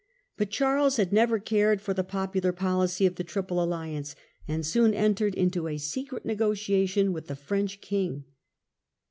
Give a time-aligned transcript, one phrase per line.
[0.35, 3.63] But Charles Triple aih had never cared for the popular policy ^yJJ*"^^ of the Triple
[3.63, 4.15] Alliance,
[4.47, 8.23] and soon entered Dover, xces into a secret negotiation with the French ^°' king.